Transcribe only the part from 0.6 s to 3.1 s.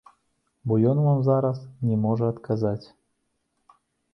Бо ён вам зараз не можа адказаць.